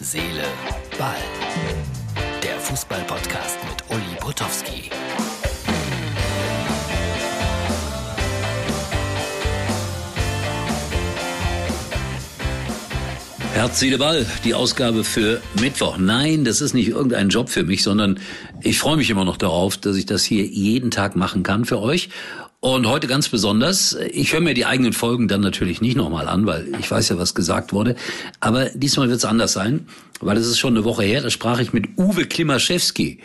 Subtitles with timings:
[0.00, 0.44] Seele,
[0.96, 1.16] Ball.
[2.40, 4.90] Der Fußball-Podcast mit Uli Potowski.
[13.54, 15.98] Herz, Seele, Ball, die Ausgabe für Mittwoch.
[15.98, 18.20] Nein, das ist nicht irgendein Job für mich, sondern
[18.62, 21.80] ich freue mich immer noch darauf, dass ich das hier jeden Tag machen kann für
[21.80, 22.08] euch.
[22.60, 26.44] Und heute ganz besonders, ich höre mir die eigenen Folgen dann natürlich nicht nochmal an,
[26.44, 27.94] weil ich weiß ja, was gesagt wurde.
[28.40, 29.86] Aber diesmal wird es anders sein,
[30.20, 33.20] weil es ist schon eine Woche her, da sprach ich mit Uwe Klimaschewski.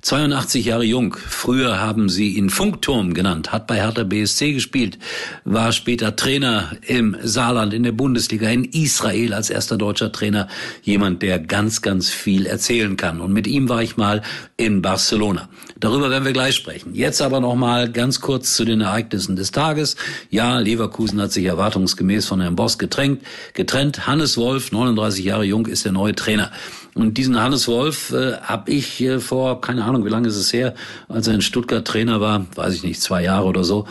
[0.00, 1.16] 82 Jahre jung.
[1.16, 4.96] Früher haben sie ihn Funkturm genannt, hat bei Hertha BSC gespielt,
[5.44, 10.46] war später Trainer im Saarland, in der Bundesliga, in Israel als erster deutscher Trainer.
[10.82, 13.20] Jemand, der ganz, ganz viel erzählen kann.
[13.20, 14.22] Und mit ihm war ich mal
[14.56, 15.48] in Barcelona.
[15.80, 16.94] Darüber werden wir gleich sprechen.
[16.94, 19.96] Jetzt aber noch mal ganz kurz zu den Ereignissen des Tages.
[20.30, 23.22] Ja, Leverkusen hat sich erwartungsgemäß von Herrn Boss getrennt.
[23.54, 24.06] getrennt.
[24.06, 26.52] Hannes Wolf, 39 Jahre jung, ist der neue Trainer.
[26.98, 30.52] Und diesen Hannes Wolf äh, habe ich äh, vor, keine Ahnung, wie lange ist es
[30.52, 30.74] her,
[31.06, 33.86] als er in Stuttgart Trainer war, weiß ich nicht, zwei Jahre oder so.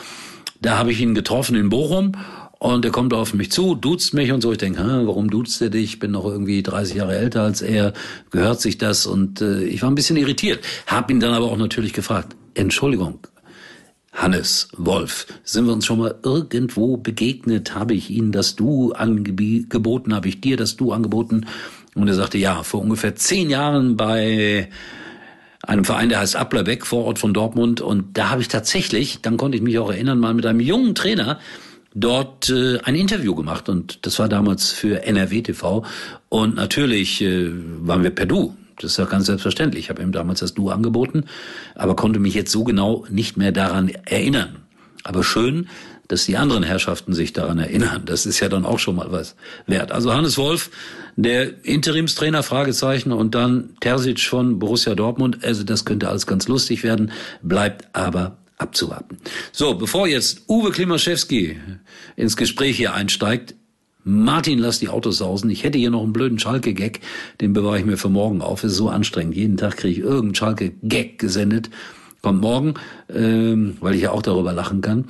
[0.60, 2.12] Da habe ich ihn getroffen in Bochum
[2.60, 4.52] und er kommt auf mich zu, duzt mich und so.
[4.52, 5.94] Ich denke, warum duzt er dich?
[5.94, 7.94] Ich bin noch irgendwie 30 Jahre älter als er.
[8.30, 9.06] Gehört sich das?
[9.06, 10.60] Und äh, ich war ein bisschen irritiert.
[10.86, 13.20] Hab ihn dann aber auch natürlich gefragt, Entschuldigung,
[14.12, 17.74] Hannes Wolf, sind wir uns schon mal irgendwo begegnet?
[17.74, 20.14] Habe ich Ihnen das Du angeboten?
[20.14, 21.46] Habe ich dir das Du angeboten?
[22.00, 24.70] Und er sagte, ja, vor ungefähr zehn Jahren bei
[25.64, 27.82] einem Verein, der heißt Applerbeck, Vorort von Dortmund.
[27.82, 30.96] Und da habe ich tatsächlich, dann konnte ich mich auch erinnern, mal mit einem jungen
[30.96, 31.40] Trainer
[31.94, 33.70] dort äh, ein Interview gemacht.
[33.70, 35.84] Und das war damals für NRW TV.
[36.30, 38.56] Und natürlich äh, waren wir per Du.
[38.80, 39.86] Das ist ja ganz selbstverständlich.
[39.86, 41.26] Ich habe ihm damals das Du angeboten,
[41.74, 44.67] aber konnte mich jetzt so genau nicht mehr daran erinnern.
[45.04, 45.68] Aber schön,
[46.08, 48.04] dass die anderen Herrschaften sich daran erinnern.
[48.06, 49.92] Das ist ja dann auch schon mal was wert.
[49.92, 50.70] Also Hannes Wolf,
[51.16, 55.44] der Interimstrainer, Fragezeichen, und dann Terzic von Borussia Dortmund.
[55.44, 59.18] Also das könnte alles ganz lustig werden, bleibt aber abzuwarten.
[59.52, 61.60] So, bevor jetzt Uwe Klimaschewski
[62.16, 63.56] ins Gespräch hier einsteigt,
[64.04, 65.50] Martin, lass die Autos sausen.
[65.50, 67.02] Ich hätte hier noch einen blöden Schalke-Gag,
[67.42, 68.64] den bewahre ich mir für morgen auf.
[68.64, 69.36] Ist so anstrengend.
[69.36, 71.70] Jeden Tag kriege ich irgendeinen Schalke-Gag gesendet.
[72.22, 72.74] Kommt morgen,
[73.14, 75.06] ähm, weil ich ja auch darüber lachen kann.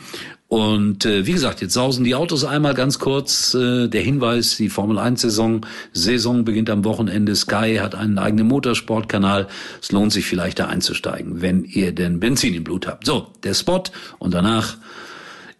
[0.50, 3.54] Und äh, wie gesagt, jetzt sausen die Autos einmal ganz kurz.
[3.54, 7.36] Äh, der Hinweis, die Formel 1 Saison, Saison beginnt am Wochenende.
[7.36, 9.48] Sky hat einen eigenen Motorsportkanal.
[9.82, 13.06] Es lohnt sich vielleicht da einzusteigen, wenn ihr denn Benzin im Blut habt.
[13.06, 13.84] So, der Spot
[14.20, 14.78] und danach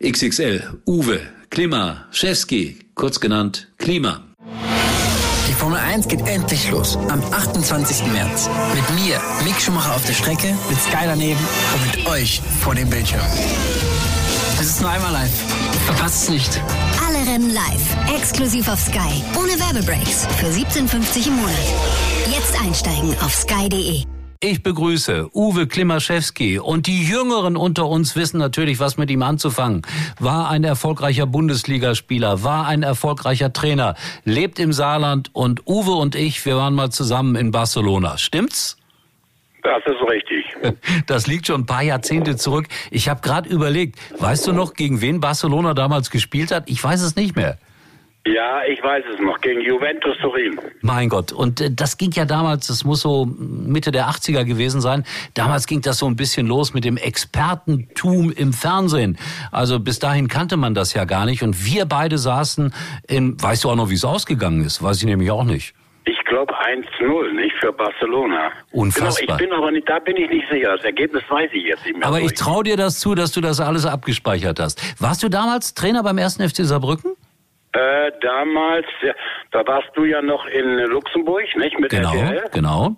[0.02, 1.20] XXL, Uwe,
[1.50, 4.24] Klima, Scheski, kurz genannt Klima.
[5.48, 6.98] Die Formel 1 geht endlich los.
[7.10, 8.06] Am 28.
[8.12, 8.50] März.
[8.76, 11.40] Mit mir, Mick Schumacher auf der Strecke, mit Sky daneben
[11.74, 13.22] und mit euch vor dem Bildschirm.
[14.60, 15.32] Es ist nur einmal live.
[15.86, 16.62] Verpasst es nicht.
[17.06, 18.16] Alle Rennen live.
[18.16, 19.24] Exklusiv auf Sky.
[19.40, 20.28] Ohne Werbebreaks.
[20.38, 21.56] Für 17,50 im Monat.
[22.30, 24.17] Jetzt einsteigen auf sky.de.
[24.40, 29.82] Ich begrüße Uwe Klimaschewski und die Jüngeren unter uns wissen natürlich, was mit ihm anzufangen.
[30.20, 33.96] War ein erfolgreicher Bundesligaspieler, war ein erfolgreicher Trainer,
[34.26, 38.20] lebt im Saarland und Uwe und ich, wir waren mal zusammen in Barcelona.
[38.20, 38.78] Stimmt's?
[39.64, 40.46] Das ist richtig.
[41.08, 42.68] Das liegt schon ein paar Jahrzehnte zurück.
[42.92, 46.70] Ich habe gerade überlegt, weißt du noch, gegen wen Barcelona damals gespielt hat?
[46.70, 47.58] Ich weiß es nicht mehr.
[48.34, 50.60] Ja, ich weiß es noch, gegen Juventus Turin.
[50.82, 54.82] Mein Gott, und äh, das ging ja damals, das muss so Mitte der 80er gewesen
[54.82, 55.06] sein.
[55.34, 59.18] Damals ging das so ein bisschen los mit dem Expertentum im Fernsehen.
[59.52, 61.42] Also bis dahin kannte man das ja gar nicht.
[61.42, 62.74] Und wir beide saßen
[63.08, 64.84] in, weißt du auch noch, wie es ausgegangen ist?
[64.84, 65.74] Weiß ich nämlich auch nicht.
[66.04, 68.52] Ich glaube 1-0, nicht für Barcelona.
[68.72, 69.16] Unfassbar.
[69.20, 70.76] Genau, ich bin aber nicht, da bin ich nicht sicher.
[70.76, 72.08] Das Ergebnis weiß ich jetzt nicht mehr.
[72.08, 74.82] Aber ich traue dir das zu, dass du das alles abgespeichert hast.
[75.02, 77.12] Warst du damals Trainer beim ersten FC Saarbrücken?
[77.78, 79.14] Äh, damals, ja,
[79.52, 81.80] da warst du ja noch in Luxemburg, nicht?
[81.80, 82.50] Mit Genau, RTL.
[82.52, 82.96] genau.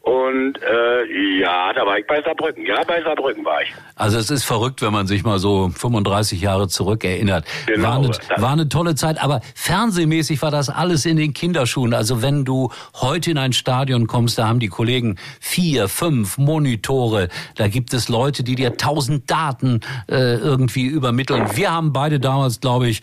[0.00, 2.66] Und äh, ja, da war ich bei Saarbrücken.
[2.66, 3.72] Ja, bei Saarbrücken war ich.
[3.96, 7.46] Also es ist verrückt, wenn man sich mal so 35 Jahre zurück erinnert.
[7.66, 11.94] Genau, war, eine, war eine tolle Zeit, aber fernsehmäßig war das alles in den Kinderschuhen.
[11.94, 12.70] Also wenn du
[13.00, 17.28] heute in ein Stadion kommst, da haben die Kollegen vier, fünf Monitore.
[17.54, 19.80] Da gibt es Leute, die dir tausend Daten
[20.10, 21.46] äh, irgendwie übermitteln.
[21.56, 23.00] Wir haben beide damals, glaube ich,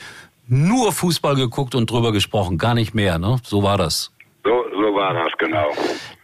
[0.52, 3.18] nur Fußball geguckt und drüber gesprochen, gar nicht mehr.
[3.18, 3.38] Ne?
[3.42, 4.14] So war das.
[4.44, 5.68] So, so war das, genau.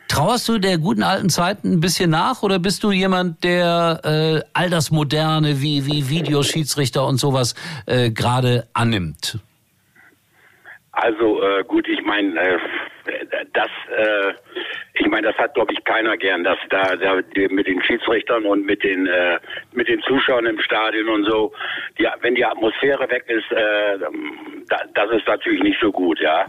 [0.10, 4.50] Trauerst du der guten alten Zeit ein bisschen nach oder bist du jemand, der äh,
[4.54, 9.40] all das Moderne wie, wie Videoschiedsrichter und sowas äh, gerade annimmt?
[10.92, 12.58] Also äh, gut, ich meine, äh,
[13.54, 14.34] das, äh,
[15.00, 18.66] ich meine, das hat glaube ich keiner gern, dass da, da mit den Schiedsrichtern und
[18.66, 19.40] mit den äh,
[19.74, 21.52] mit den Zuschauern im Stadion und so,
[21.98, 23.98] die, wenn die Atmosphäre weg ist, äh,
[24.70, 26.46] da, das ist natürlich nicht so gut, ja.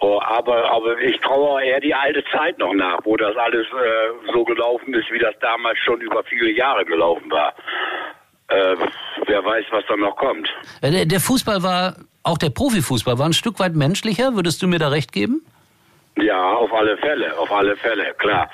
[0.00, 4.32] Oh, aber, aber ich traue eher die alte Zeit noch nach, wo das alles äh,
[4.32, 7.54] so gelaufen ist, wie das damals schon über viele Jahre gelaufen war.
[8.48, 8.76] Äh,
[9.26, 10.48] wer weiß, was da noch kommt.
[10.82, 14.78] Äh, der Fußball war, auch der Profifußball war ein Stück weit menschlicher, würdest du mir
[14.78, 15.42] da recht geben?
[16.20, 18.50] Ja, auf alle Fälle, auf alle Fälle, klar.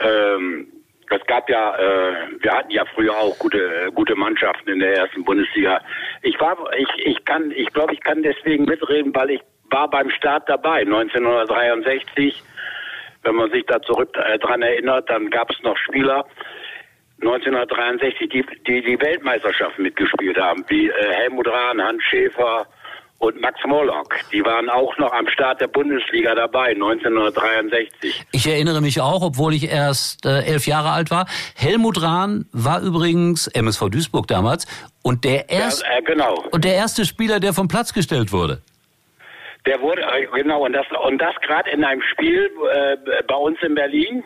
[0.00, 0.68] Ähm,
[1.10, 5.24] es gab ja, äh, wir hatten ja früher auch gute, gute Mannschaften in der ersten
[5.24, 5.80] Bundesliga.
[6.22, 9.40] Ich war, ich, ich kann, ich glaube, ich kann deswegen mitreden, weil ich
[9.70, 12.42] war beim Start dabei, 1963.
[13.22, 16.26] Wenn man sich da zurück äh, dran erinnert, dann gab es noch Spieler,
[17.20, 22.66] 1963, die, die die Weltmeisterschaft mitgespielt haben, wie äh, Helmut Rahn, Hans Schäfer
[23.20, 24.14] und Max Morlock.
[24.32, 28.24] Die waren auch noch am Start der Bundesliga dabei, 1963.
[28.32, 31.26] Ich erinnere mich auch, obwohl ich erst äh, elf Jahre alt war.
[31.54, 34.66] Helmut Rahn war übrigens MSV Duisburg damals
[35.02, 36.42] und der erste ja, äh, genau.
[36.50, 38.62] und der erste Spieler, der vom Platz gestellt wurde.
[39.66, 42.96] Der wurde äh, genau und das und das gerade in einem Spiel äh,
[43.28, 44.24] bei uns in Berlin.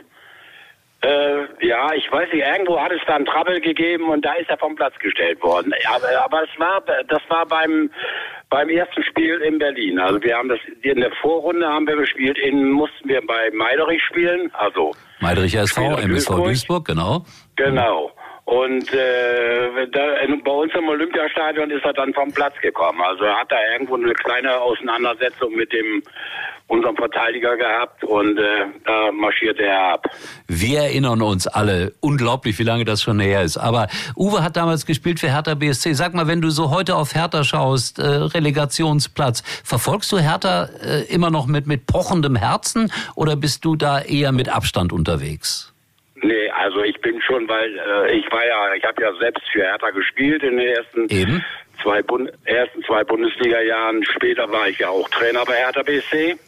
[1.05, 4.49] Äh, ja, ich weiß nicht, irgendwo hat es da einen Trouble gegeben und da ist
[4.49, 5.75] er vom Platz gestellt worden.
[5.93, 7.91] Aber, aber es war, das war beim,
[8.55, 9.99] beim ersten Spiel in Berlin.
[9.99, 14.01] Also wir haben das, in der Vorrunde haben wir gespielt, in, mussten wir bei Meiderich
[14.09, 14.93] spielen, also.
[15.19, 17.25] Meiderich SV, MSV Duisburg, Duisburg, genau.
[17.57, 18.13] Genau.
[18.45, 20.01] Und äh, da,
[20.45, 23.01] bei uns im Olympiastadion ist er dann vom Platz gekommen.
[23.01, 26.03] Also er hat da irgendwo eine kleine Auseinandersetzung mit dem
[26.67, 30.07] unserem Verteidiger gehabt und äh, da marschierte er ab.
[30.47, 33.59] Wir erinnern uns alle, unglaublich, wie lange das schon her ist.
[33.59, 35.93] Aber Uwe hat damals gespielt für Hertha BSC.
[35.93, 41.03] Sag mal, wenn du so heute auf Hertha schaust, äh, Relegationsplatz, verfolgst du Hertha äh,
[41.13, 45.74] immer noch mit, mit pochendem Herzen oder bist du da eher mit Abstand unterwegs?
[46.25, 49.61] Nee, also ich bin schon, weil äh, ich war ja, ich habe ja selbst für
[49.61, 51.45] Hertha gespielt in den ersten Eben?
[51.83, 54.03] zwei Bund ersten zwei Bundesliga-Jahren.
[54.05, 56.39] Später war ich ja auch Trainer bei Hertha BSC.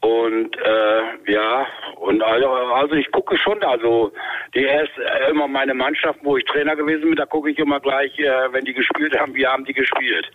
[0.00, 1.66] Und äh, ja,
[1.96, 4.12] und also, also ich gucke schon, also
[4.54, 7.80] die erst äh, immer meine Mannschaft, wo ich Trainer gewesen bin, da gucke ich immer
[7.80, 10.30] gleich, äh, wenn die gespielt haben, wie haben die gespielt.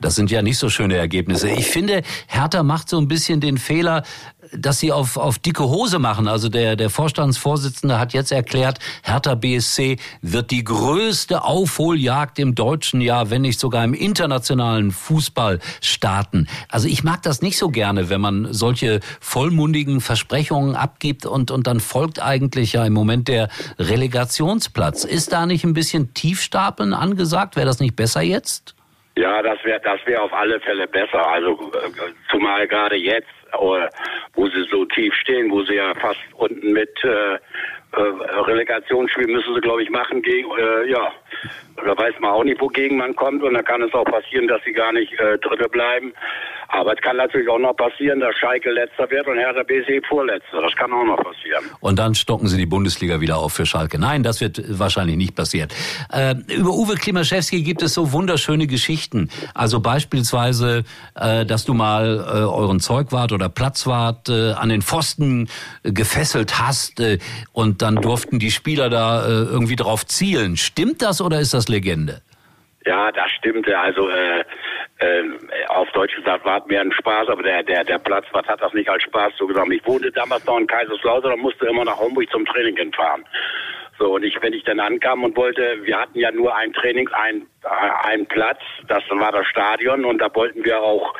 [0.00, 1.48] Das sind ja nicht so schöne Ergebnisse.
[1.50, 4.02] Ich finde, Hertha macht so ein bisschen den Fehler,
[4.52, 6.28] dass sie auf, auf dicke Hose machen.
[6.28, 13.00] Also der, der Vorstandsvorsitzende hat jetzt erklärt, Hertha BSC wird die größte Aufholjagd im deutschen
[13.00, 16.46] Jahr, wenn nicht sogar im internationalen Fußball starten.
[16.68, 21.66] Also ich mag das nicht so gerne, wenn man solche vollmundigen Versprechungen abgibt und, und
[21.66, 23.48] dann folgt eigentlich ja im Moment der
[23.78, 25.04] Relegationsplatz.
[25.04, 27.56] Ist da nicht ein bisschen Tiefstapeln angesagt?
[27.56, 28.74] Wäre das nicht besser jetzt?
[29.18, 31.26] Ja, das wäre das wäre auf alle Fälle besser.
[31.26, 36.72] Also äh, zumal gerade jetzt, wo sie so tief stehen, wo sie ja fast unten
[36.72, 37.34] mit äh,
[37.92, 41.12] äh, Relegationsspiel müssen sie, glaube ich, machen gegen, äh, ja,
[41.84, 44.62] da weiß man auch nicht, wogegen man kommt und dann kann es auch passieren, dass
[44.64, 46.12] sie gar nicht äh, Dritte bleiben.
[46.70, 50.60] Aber es kann natürlich auch noch passieren, dass Schalke letzter wird und Hertha BSC vorletzter.
[50.60, 51.64] Das kann auch noch passieren.
[51.80, 53.98] Und dann stocken sie die Bundesliga wieder auf für Schalke.
[53.98, 55.70] Nein, das wird wahrscheinlich nicht passieren.
[56.12, 59.30] Äh, über Uwe Klimaschewski gibt es so wunderschöne Geschichten.
[59.54, 60.84] Also beispielsweise,
[61.14, 65.48] äh, dass du mal äh, euren Zeugwart oder Platzwart äh, an den Pfosten
[65.84, 67.18] gefesselt hast äh,
[67.52, 70.58] und dann durften die Spieler da äh, irgendwie drauf zielen.
[70.58, 72.22] Stimmt das oder ist das Legende?
[72.86, 73.78] Ja, das stimmte.
[73.78, 74.40] Also äh,
[74.98, 75.24] äh,
[75.68, 78.88] auf Deutsch gesagt war mehr ein Spaß, aber der der der Platzwart hat das nicht
[78.88, 79.70] als Spaß so gesagt.
[79.72, 83.24] Ich wohnte damals noch in Kaiserslautern und musste immer nach Homburg zum Training fahren.
[83.98, 87.08] So, und ich, wenn ich dann ankam und wollte, wir hatten ja nur ein Training,
[87.08, 87.46] ein,
[88.04, 91.14] ein Platz, das war das Stadion und da wollten wir auch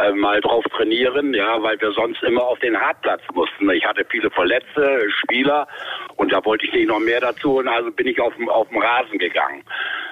[0.00, 3.68] äh, mal drauf trainieren, ja, weil wir sonst immer auf den Hartplatz mussten.
[3.70, 5.66] Ich hatte viele verletzte Spieler
[6.14, 8.78] und da wollte ich nicht noch mehr dazu und also bin ich auf, auf dem
[8.78, 9.64] Rasen gegangen.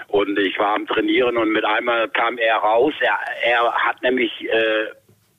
[0.08, 2.94] Und ich war am Trainieren und mit einmal kam er raus.
[3.00, 4.86] Er, er hat nämlich äh,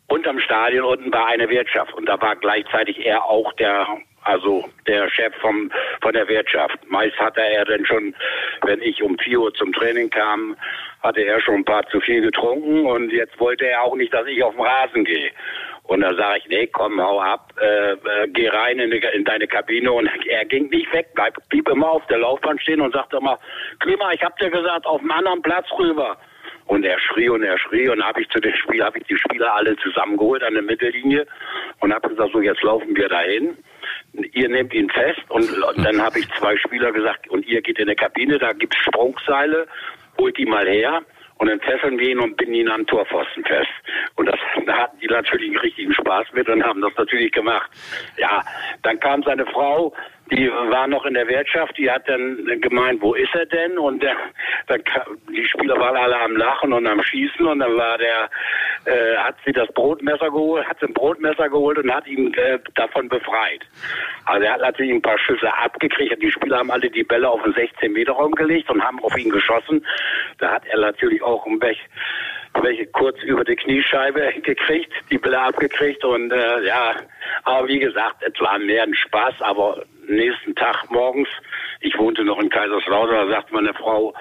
[0.07, 3.87] unterm Stadion unten war eine Wirtschaft und da war gleichzeitig er auch der
[4.23, 6.77] also der Chef vom, von der Wirtschaft.
[6.87, 8.15] Meist hatte er dann schon,
[8.63, 10.55] wenn ich um 4 Uhr zum Training kam,
[11.01, 14.27] hatte er schon ein paar zu viel getrunken und jetzt wollte er auch nicht, dass
[14.27, 15.31] ich auf den Rasen gehe.
[15.83, 19.25] Und da sage ich, nee, komm, hau ab, äh, äh, geh rein in, die, in,
[19.25, 19.91] deine Kabine.
[19.91, 23.37] Und er ging nicht weg, bleib, blieb immer auf der Laufbahn stehen und sagte immer,
[23.79, 26.17] Klima, ich hab dir gesagt, auf einem anderen Platz rüber.
[26.67, 29.17] Und er schrie und er schrie und habe ich zu dem Spiel, habe ich die
[29.17, 31.27] Spieler alle zusammengeholt an der Mittellinie
[31.81, 33.57] und habe gesagt, so jetzt laufen wir dahin.
[34.13, 37.79] Ihr nehmt ihn fest und, und dann habe ich zwei Spieler gesagt, und ihr geht
[37.79, 39.67] in die Kabine, da gibt's Sprungseile,
[40.17, 41.01] holt die mal her
[41.41, 43.71] und dann fesseln wir ihn und binden ihn an Torpfosten fest.
[44.15, 47.71] Und das, da hatten die natürlich einen richtigen Spaß mit und haben das natürlich gemacht.
[48.17, 48.43] Ja,
[48.83, 49.91] dann kam seine Frau,
[50.29, 53.79] die war noch in der Wirtschaft, die hat dann gemeint, wo ist er denn?
[53.79, 54.15] Und der,
[54.67, 58.29] dann kam, die Spieler waren alle am Lachen und am Schießen und dann war der,
[58.85, 62.59] äh, hat sie das Brotmesser geholt, hat sie ein Brotmesser geholt und hat ihn äh,
[62.75, 63.61] davon befreit.
[64.25, 66.21] Also er hat natürlich ein paar Schüsse abgekriegt.
[66.21, 69.17] Die Spieler haben alle die Bälle auf den 16 Meter Raum gelegt und haben auf
[69.17, 69.85] ihn geschossen.
[70.39, 71.81] Da hat er natürlich auch ein welche,
[72.61, 76.95] welche kurz über die Kniescheibe gekriegt, die Bälle abgekriegt und äh, ja,
[77.43, 81.29] aber wie gesagt, es war mehr ein Spaß, aber nächsten Tag morgens,
[81.79, 84.13] ich wohnte noch in Kaiserslautern, da sagt meine Frau,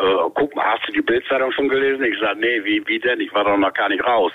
[0.00, 2.04] äh, guck mal, hast du die Bildzeitung schon gelesen?
[2.04, 3.20] Ich sage, nee, wie, wie denn?
[3.20, 4.32] Ich war doch noch gar nicht raus.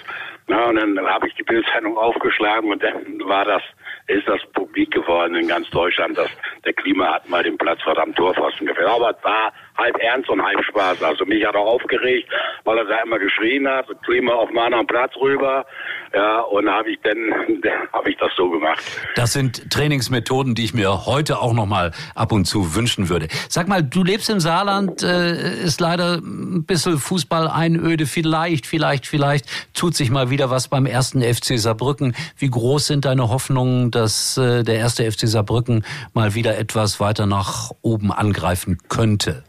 [0.47, 3.61] Na, und dann habe ich die Bildzeitung aufgeschlagen und dann war das,
[4.07, 6.29] ist das publik geworden in ganz Deutschland, dass
[6.65, 8.87] der Klima hat mal den Platz verdammt Torpfosten gefällt.
[8.87, 11.01] Aber es war halb ernst und halb Spaß.
[11.03, 12.29] Also mich hat er aufgeregt,
[12.65, 15.65] weil er da immer geschrien hat, Klima auf meinen anderen Platz rüber.
[16.13, 17.17] Ja, und da habe ich dann,
[17.93, 18.83] habe ich das so gemacht.
[19.15, 23.27] Das sind Trainingsmethoden, die ich mir heute auch noch mal ab und zu wünschen würde.
[23.47, 28.05] Sag mal, du lebst im Saarland, äh, ist leider ein bisschen Fußball einöde.
[28.05, 32.15] Vielleicht, vielleicht, vielleicht tut sich mal wieder was beim ersten FC Saarbrücken.
[32.37, 37.25] Wie groß sind deine Hoffnungen, dass äh, der erste FC Saarbrücken mal wieder etwas weiter
[37.25, 39.43] nach oben angreifen könnte?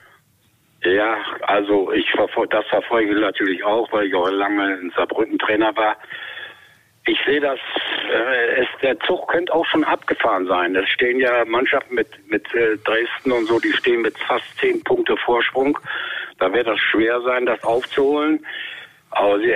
[0.82, 5.38] Ja, also ich verfolge das verfolge ich natürlich auch, weil ich auch lange in Saarbrücken
[5.38, 5.96] Trainer war.
[7.06, 7.58] Ich sehe das,
[8.10, 10.74] äh, es, der Zug könnte auch schon abgefahren sein.
[10.76, 14.82] Es stehen ja Mannschaften mit, mit äh, Dresden und so, die stehen mit fast zehn
[14.84, 15.78] Punkte Vorsprung.
[16.38, 18.44] Da wird das schwer sein, das aufzuholen.
[19.10, 19.52] Aber sie,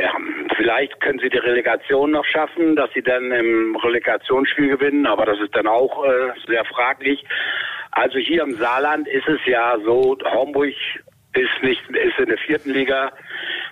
[0.56, 5.38] vielleicht können sie die Relegation noch schaffen, dass sie dann im Relegationsspiel gewinnen, aber das
[5.38, 7.24] ist dann auch äh, sehr fraglich.
[7.92, 10.74] Also hier im Saarland ist es ja so, Homburg
[11.36, 13.12] ist nicht, ist in der vierten Liga,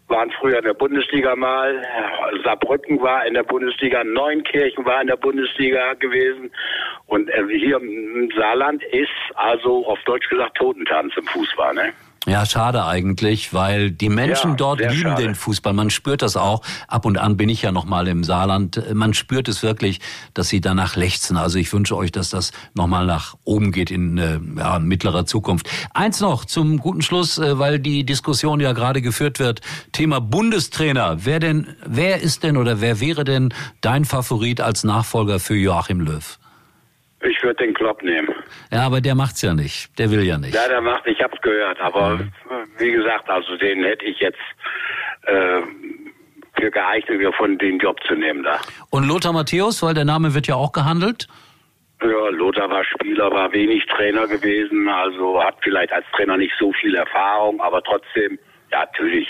[0.09, 1.83] waren früher in der Bundesliga mal.
[2.45, 6.51] Saarbrücken war in der Bundesliga, Neunkirchen war in der Bundesliga gewesen.
[7.07, 11.93] Und äh, hier im Saarland ist also auf Deutsch gesagt Totentanz im Fußball, ne?
[12.25, 15.23] Ja, schade eigentlich, weil die Menschen ja, dort lieben schade.
[15.23, 15.73] den Fußball.
[15.73, 16.63] Man spürt das auch.
[16.87, 18.95] Ab und an bin ich ja noch mal im Saarland.
[18.95, 19.99] Man spürt es wirklich,
[20.33, 21.37] dass sie danach lechzen.
[21.37, 25.27] Also ich wünsche euch, dass das noch mal nach oben geht in äh, ja, mittlerer
[25.27, 25.69] Zukunft.
[25.95, 29.61] Eins noch zum guten Schluss, äh, weil die Diskussion ja gerade geführt wird.
[29.91, 31.25] Thema Bundestrainer.
[31.25, 36.01] Wer denn, wer ist denn oder wer wäre denn dein Favorit als Nachfolger für Joachim
[36.01, 36.39] Löw?
[37.25, 38.29] Ich würde den Klopp nehmen.
[38.71, 39.99] Ja, aber der macht's ja nicht.
[39.99, 40.55] Der will ja nicht.
[40.55, 42.33] Ja, der macht, ich hab's gehört, aber mhm.
[42.79, 44.39] wie gesagt, also den hätte ich jetzt
[45.23, 45.61] äh,
[46.59, 48.59] für geeignet, von den Job zu nehmen da.
[48.91, 51.29] Und Lothar Matthäus, weil der Name wird ja auch gehandelt?
[52.03, 56.73] Ja, Lothar war Spieler, war wenig Trainer gewesen, also hat vielleicht als Trainer nicht so
[56.73, 58.39] viel Erfahrung, aber trotzdem
[58.73, 59.29] ja, natürlich.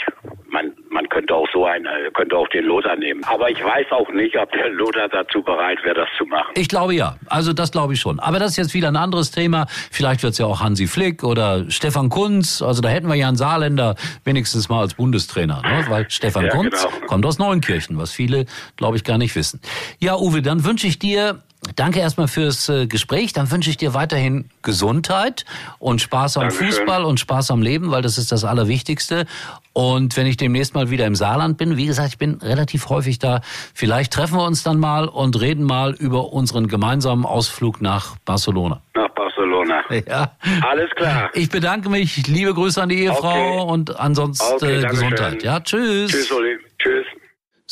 [0.48, 3.24] Man, man könnte auch so einen, äh, könnte auch den Lothar nehmen.
[3.24, 6.52] Aber ich weiß auch nicht, ob der Lothar dazu bereit wäre, das zu machen.
[6.54, 7.16] Ich glaube ja.
[7.26, 8.20] Also das glaube ich schon.
[8.20, 9.66] Aber das ist jetzt wieder ein anderes Thema.
[9.90, 12.62] Vielleicht wird es ja auch Hansi Flick oder Stefan Kunz.
[12.62, 15.62] Also da hätten wir ja einen Saarländer wenigstens mal als Bundestrainer.
[15.62, 15.84] Ne?
[15.88, 17.06] Weil Stefan ja, Kunz genau.
[17.06, 18.46] kommt aus Neunkirchen, was viele,
[18.76, 19.60] glaube ich, gar nicht wissen.
[19.98, 21.42] Ja, Uwe, dann wünsche ich dir
[21.76, 23.32] Danke erstmal fürs äh, Gespräch.
[23.32, 25.44] Dann wünsche ich dir weiterhin Gesundheit
[25.78, 26.72] und Spaß am Dankeschön.
[26.72, 29.26] Fußball und Spaß am Leben, weil das ist das Allerwichtigste.
[29.72, 33.20] Und wenn ich demnächst mal wieder im Saarland bin, wie gesagt, ich bin relativ häufig
[33.20, 33.42] da.
[33.74, 38.82] Vielleicht treffen wir uns dann mal und reden mal über unseren gemeinsamen Ausflug nach Barcelona.
[38.94, 39.82] Nach Barcelona.
[40.06, 40.32] Ja.
[40.68, 41.30] Alles klar.
[41.34, 42.26] Ich bedanke mich.
[42.26, 43.72] Liebe Grüße an die Ehefrau okay.
[43.72, 45.42] und ansonsten okay, Gesundheit.
[45.42, 46.10] Ja, tschüss.
[46.10, 46.58] Tschüss, Uli.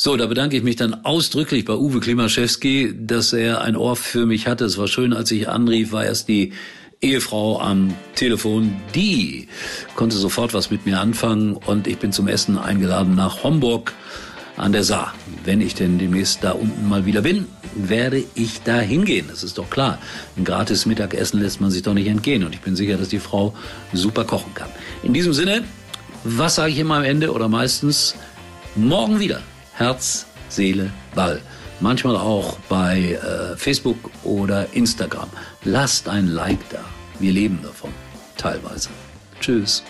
[0.03, 4.25] So, da bedanke ich mich dann ausdrücklich bei Uwe Klimaschewski, dass er ein Ohr für
[4.25, 4.65] mich hatte.
[4.65, 6.53] Es war schön, als ich anrief, war erst die
[7.01, 9.47] Ehefrau am Telefon, die
[9.95, 13.93] konnte sofort was mit mir anfangen und ich bin zum Essen eingeladen nach Homburg
[14.57, 15.13] an der Saar.
[15.45, 19.27] Wenn ich denn demnächst da unten mal wieder bin, werde ich da hingehen.
[19.29, 19.99] Das ist doch klar.
[20.35, 23.19] Ein gratis Mittagessen lässt man sich doch nicht entgehen und ich bin sicher, dass die
[23.19, 23.53] Frau
[23.93, 24.69] super kochen kann.
[25.03, 25.63] In diesem Sinne,
[26.23, 28.15] was sage ich immer am Ende oder meistens?
[28.75, 29.43] Morgen wieder.
[29.73, 31.41] Herz, Seele, Ball.
[31.79, 35.29] Manchmal auch bei äh, Facebook oder Instagram.
[35.63, 36.83] Lasst ein Like da.
[37.19, 37.91] Wir leben davon.
[38.37, 38.89] Teilweise.
[39.39, 39.83] Tschüss.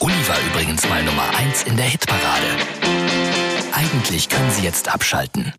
[0.00, 2.46] Uli war übrigens mal Nummer 1 in der Hitparade.
[3.72, 5.52] Eigentlich können Sie jetzt abschalten.